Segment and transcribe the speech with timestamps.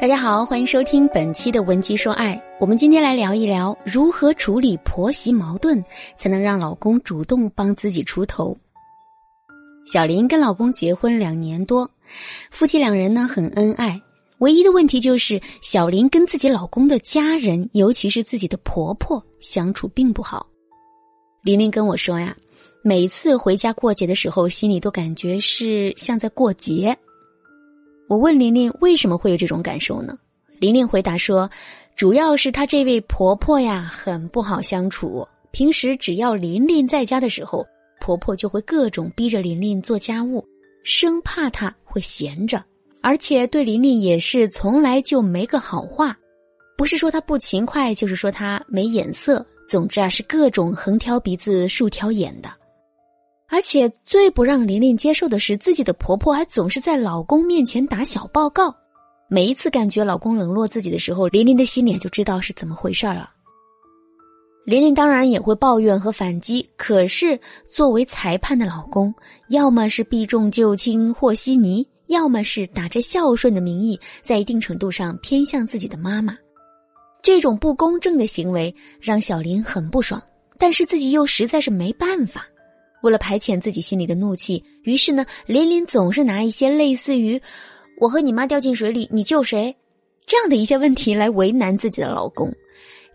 [0.00, 2.34] 大家好，欢迎收听本期的《文姬说爱》。
[2.58, 5.84] 我们今天来聊一聊如何处理婆媳矛盾，
[6.16, 8.56] 才能让老公主动帮自己出头。
[9.84, 11.90] 小林跟老公结婚两年多，
[12.50, 14.00] 夫妻两人呢很恩爱，
[14.38, 20.46] 唯一的问题就是小林跟自己老公的家人，尤其是自己的婆婆相处并不好。
[21.42, 22.34] 玲玲跟我说呀，
[22.82, 26.96] 每次回家过节的时候，心里都感觉是像在过节。
[28.10, 30.18] 我问玲玲为什么会有这种感受呢？
[30.58, 31.48] 玲玲回答说，
[31.94, 35.24] 主要是她这位婆婆呀很不好相处。
[35.52, 37.64] 平时只要玲玲在家的时候，
[38.00, 40.44] 婆婆就会各种逼着玲玲做家务，
[40.82, 42.60] 生怕她会闲着，
[43.00, 46.18] 而且对玲玲也是从来就没个好话，
[46.76, 49.46] 不是说她不勤快，就是说她没眼色。
[49.68, 52.50] 总之啊，是各种横挑鼻子竖挑眼的。
[53.50, 58.72] 而且最不让玲玲接受的是，自己的婆婆还总是在老公面前打小报告。
[59.28, 63.30] 每一次感觉老公冷落自己的时候，玲玲的心里就知道是怎么回事了。
[64.64, 69.12] 玲玲当然也会抱怨和反击，可是作为裁判的老公，
[69.48, 76.36] 要么是避重就轻和稀泥，要么是打着孝顺的名义，在一定程度上偏向自己的妈妈。
[77.20, 80.22] 这种不公正的行为让小林很不爽，
[80.56, 82.46] 但是自己又实在是没办法。
[83.02, 87.40] 为了排遣自己心里的怒气，于是呢，琳琳总是拿一些类似于
[88.00, 89.74] “我和你妈掉进水里，你救谁”
[90.26, 92.54] 这样的一些问题来为难自己的老公。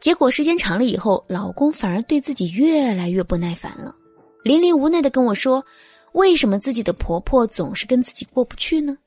[0.00, 3.94] 结果时间长了以后，老公反而对自己越来越不耐烦了。
[4.42, 5.64] 琳琳无奈的跟我说
[6.12, 8.98] ：“为什么自己的婆婆总是跟自己过不去呢？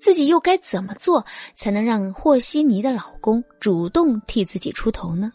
[0.00, 5.32] 自己又该怎么做才能让和稀泥的老公主动替自己出头呢？”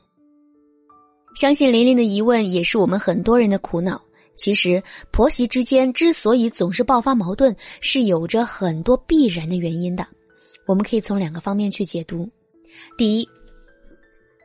[1.36, 4.02] 相信琳琳的疑问也是我们很多人的苦恼。
[4.42, 10.04] 其实，婆媳之间之所以总是爆发矛盾，是有着很多必然的原因的。
[10.66, 12.28] 我们可以从两个方面去解读：
[12.98, 13.30] 第一，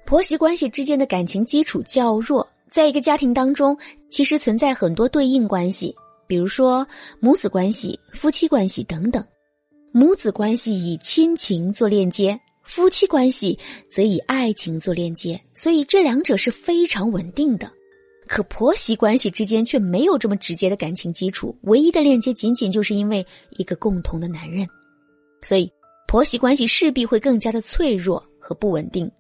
[0.05, 3.75] 婆媳关系之间的感情基础较弱，在一个家庭当中，
[4.11, 5.97] 其实存在很多对应关系，
[6.27, 6.87] 比如说
[7.19, 9.25] 母子关系、夫妻关系等等。
[9.93, 13.59] 母子关系以亲情做链接，夫妻关系
[13.91, 17.73] 则以爱情做链接，所以这两者是非常稳定的。
[18.29, 24.69] 可婆媳关系之间却没有这么直接的感情基础，唯一的链接仅仅就是因为一个共同的男人，
[25.43, 25.71] 所以
[26.07, 29.11] 婆媳关系势必会更加的脆弱和不稳定。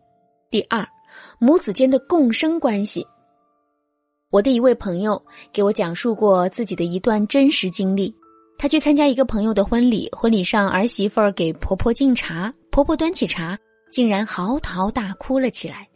[0.51, 0.87] 第二，
[1.39, 3.07] 母子间的共生关系。
[4.31, 8.15] 我的一位朋友给我讲述过自己的一段真实经历，
[8.59, 13.59] 他去参加一个朋友的婚礼，婚礼上儿媳妇儿给婆婆敬茶，婆婆端起茶，
[13.93, 15.89] 竟然嚎啕大哭了起来，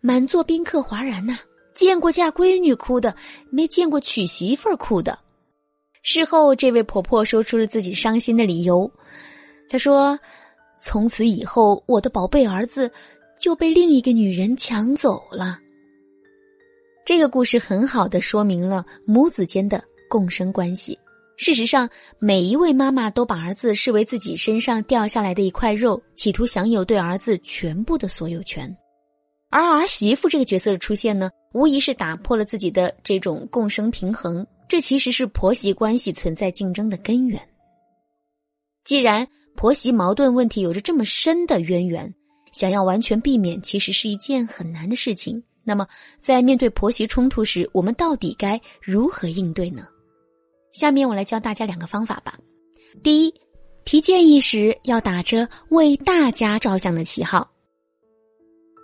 [0.00, 1.38] 满座宾客哗然呐。
[1.76, 3.14] 见过嫁闺女哭的，
[3.50, 5.16] 没见过娶媳妇儿哭的。
[6.02, 8.90] 事后，这位婆婆说出了自己伤心的理由。
[9.68, 10.18] 她说
[10.80, 12.90] ：“从此以后，我的宝贝儿子
[13.38, 15.58] 就被另一个女人抢走了。”
[17.04, 20.98] 这个故事很好的说明了母子间的共生关系。
[21.36, 21.86] 事实上，
[22.18, 28.74] 每一位妈妈都把儿子视为自己身上掉下来的一块肉，企图享有对儿子全部的所有权。
[29.48, 34.46] 而儿媳妇这个角色的出现呢，无疑是打破了自己的这种共生平衡。
[34.68, 37.40] 这其实是婆媳关系存在竞争的根源。
[38.84, 42.12] 既然婆媳矛盾问题有着这么深的渊源，
[42.52, 45.42] 想要完全避免，其实是一件很难的事情。
[45.64, 45.86] 那么，
[46.20, 49.86] 在面对婆媳冲突时，我们到底该如何应对呢？
[50.72, 52.38] 下面我来教大家两个方法吧。
[53.02, 53.34] 第一，
[53.84, 57.48] 提建议时要打着为大家着想的旗号。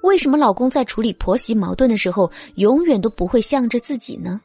[0.03, 4.41] 为什么老公在处理婆媳矛盾的时候，永远都不会向着自己呢？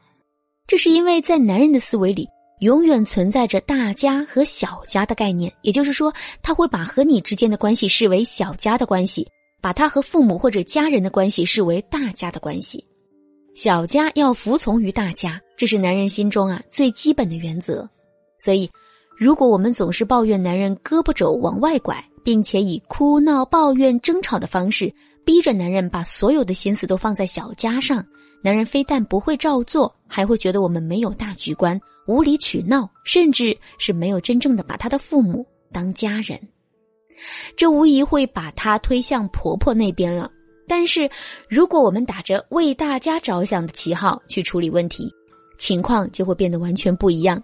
[0.66, 2.28] 这是因为在男人的思维里，
[2.60, 5.52] 永远存在着大家和小家的概念。
[5.62, 9.26] 也就是说，他会把和你之间的关系视为小家的关系，
[9.60, 12.84] 把他和父母或者家人的关系视为大家的关系。
[13.54, 17.88] 小家要服从于大家，这是男人心中啊最基本的原则。
[18.38, 18.70] 所以，
[19.18, 24.94] 如果我们总是抱怨男人胳膊肘往外拐，并且以哭闹、抱怨、争吵的方式，
[25.24, 28.06] 逼着男人把所有的心思都放在小家上，
[28.42, 36.38] 男人非但不会照做，还会觉得我们没有大局观、无理取闹，甚至是没有真正的把他的父母当家人。
[37.56, 40.30] 这无疑会把他推向婆婆那边了。
[40.68, 41.10] 但是，
[41.48, 45.12] 如果我们打着为大家着想的旗号去处理问题，
[45.58, 47.42] 情况就会变得完全不一样。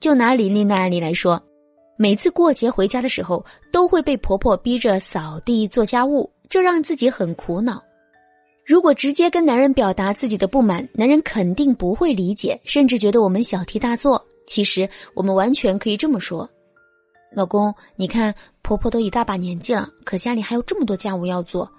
[0.00, 1.40] 就拿琳琳的案例来说，
[1.96, 6.30] 每次过节回家的时候，都会被婆婆逼着扫地做家务。
[6.48, 7.80] 这让自己很苦恼。
[8.66, 14.26] 如果直接跟男人表达自己的不满，男人肯定不会理解，甚至觉得我们小题大做。
[14.48, 16.48] 其实，我们完全可以这么说：
[17.32, 21.70] 老公，你看婆婆都一大把年纪了，可家里还有这么多家务要做，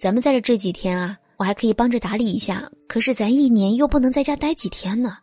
[0.00, 2.70] 咱们在这这几天啊，我还可以帮着打理一下。
[2.88, 5.18] 可是咱一年又不能在家待几天呢，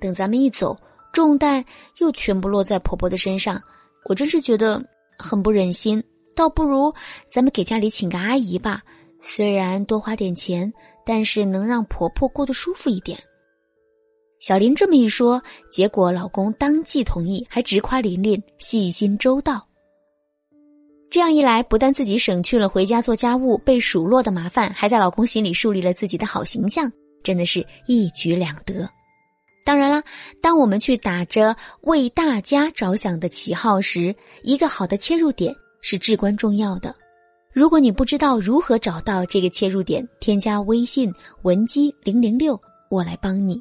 [0.00, 0.78] 等咱们一走，
[1.12, 1.64] 重担
[1.98, 3.60] 又全部落在婆婆的身上，
[4.04, 4.82] 我真是觉得
[5.18, 6.02] 很不忍心。
[6.34, 6.92] 倒不如
[7.30, 8.82] 咱们给家里请个阿姨吧，
[9.20, 10.72] 虽然多花点钱，
[11.04, 13.18] 但是能让婆婆过得舒服一点。
[14.38, 19.66] 小林这么一说，结果老公当即同意，还直夸琳琳细心周到。
[21.10, 26.88] 这样一来，不但自己省去了回家做家务被数落的麻烦，还在老公心里树立了自己的好形象，
[27.24, 28.88] 真的是一举两得。
[29.68, 30.02] 当然了，
[30.40, 36.96] 当我们去打着为大家着想的旗号时，一个好的切入点是至关重要的。
[37.52, 41.12] 如果你不知道如何找到这个切入点，添加微信
[41.42, 43.60] 文姬零零六，我来帮你。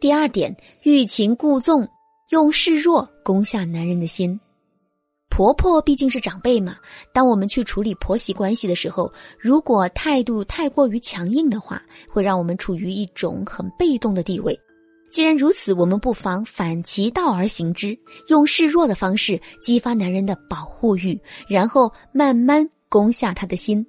[0.00, 1.88] 第二点，欲擒故纵，
[2.30, 4.40] 用示弱攻下男人的心。
[5.40, 6.76] 婆婆毕竟是长辈嘛，
[7.14, 14.54] 当我们去处理婆媳关系的时候，如果态度太过于强硬的话，会让我们处于一种很被动的地位。
[15.10, 17.98] 既然如此，我们不妨反其道而行之，
[18.28, 23.86] 用示弱的方式激发男人的保护欲，然后慢慢攻下他的心。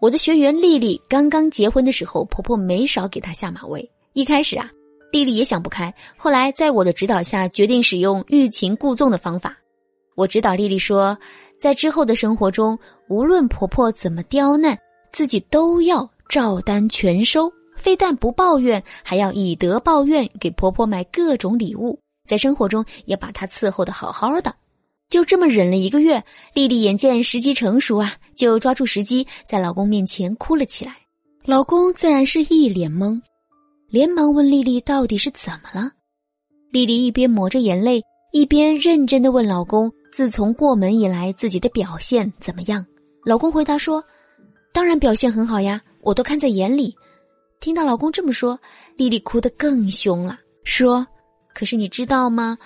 [0.00, 3.88] 我的学员丽丽刚刚结婚的时候，婆婆没少给她下马威。
[4.14, 4.68] 一开始啊。
[5.12, 9.56] 丽丽也想不开，后来在我的指导下，决定使用欲擒故纵的方法。
[10.14, 11.18] 我指导丽丽说，
[11.58, 12.78] 在之后的生活中，
[13.08, 14.78] 无论婆婆怎么刁难，
[15.12, 24.54] 自己都要照单全收，非但不抱怨，还要以德报怨，给婆婆买各种礼物，在生活中也把她伺候的好好的。
[25.10, 26.22] 就这么忍了一个月，
[26.54, 30.96] 丽丽眼见时机成熟啊，就抓住时机在老公面前哭了起来。
[31.44, 33.20] 老公自然是一脸懵。
[33.90, 35.92] 连忙问丽丽到底是怎么了，
[36.72, 38.02] 丽丽一边抹着眼泪，
[38.32, 42.86] 一边认真的问老公：“自从过门以来，自己的表现怎么样？”
[43.26, 44.04] 老公回答说
[44.72, 46.94] ：“当然表现很好呀，我都看在眼里。”
[47.58, 48.56] 听到老公这么说，
[48.96, 51.04] 丽丽哭得更凶了，说
[51.52, 52.56] ：“可是你知道吗？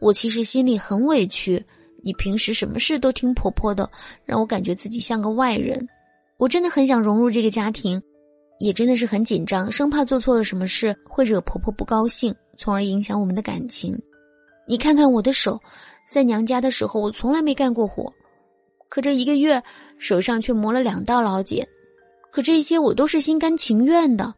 [0.00, 1.62] 我其实心里很委屈。
[2.02, 3.90] 你平时什么事都听婆婆的，
[4.24, 5.86] 让我感觉自己像个外人。
[6.38, 8.00] 我真的很想融入这个家庭。”
[8.60, 14.00] 也真的是很紧张，生怕做错了什么事会惹婆婆不高兴，从而影响我们的感情。
[14.66, 15.60] 你看看我的手，
[16.08, 18.12] 在娘家的时候我从来没干过活，
[18.88, 19.62] 可这一个月
[19.98, 21.66] 手上却磨了两道老茧。
[22.30, 24.34] 可这些我都是心甘情愿的。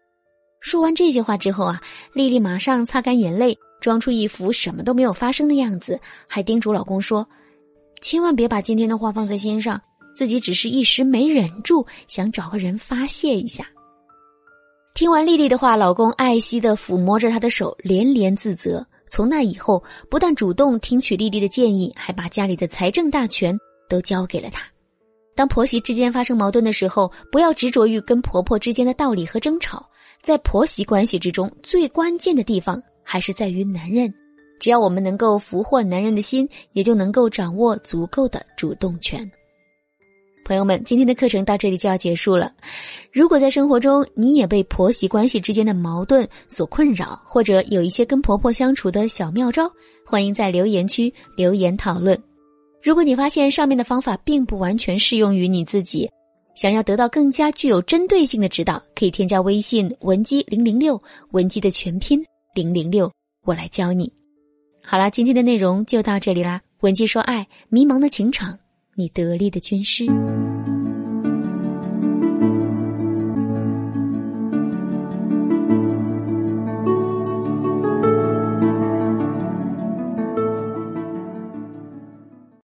[0.60, 1.80] 说完这些话之后啊，
[2.12, 7.26] 丽丽马上擦干眼泪，装出一副什么都没有发生的样子，还叮嘱老公说
[8.02, 9.80] ：“千万别把今天的话放在心上，
[10.14, 13.66] 自己只是一时没忍住，想找个人发泄一下。”
[14.94, 18.84] 听完丽丽的话，老公爱惜的抚摸着她的手，连连自责。
[19.08, 23.56] 从那以后，不但主动听取丽丽的建议，还把家里的财政大权
[23.88, 24.66] 都交给了她。
[25.34, 29.86] 当婆媳之间发生矛盾的时候，不要执着于跟婆婆之间的道理和争吵。
[30.22, 34.12] 在婆媳关系之中，最关键的地方还是在于男人。
[34.58, 39.30] 只要我们能够俘获男人的心，也就能够掌握足够的主动权。
[40.46, 42.52] 朋友们，今天的课程到这里就要结束了。
[43.12, 49.68] 如果在生活中你也被婆媳关系之间的矛盾所困扰，或者有一些跟婆婆相处的小妙招，
[50.04, 52.16] 欢迎在留言区留言讨论。
[52.80, 56.08] 如果你发现上面的方法并不完全适用于你自己，
[56.54, 63.10] 想要得到更加具有针对性的指导，可以添加微信文姬零零六，文姬的全拼零零六，
[63.44, 64.12] 我来教你。
[64.84, 66.60] 好了，今天的内容就到这里啦。
[66.82, 68.56] 文姬说爱，迷茫的情场。
[68.98, 70.06] 你得力的军师。